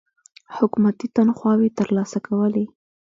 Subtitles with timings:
[0.57, 2.65] حکومتي تنخواوې تر لاسه کولې.